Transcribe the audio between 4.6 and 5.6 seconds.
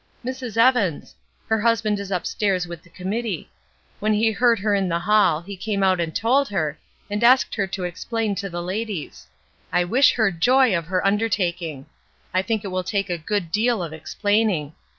in the hall, he